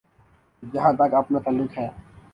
[0.63, 1.87] جہاں تک اپنا تعلق ہے۔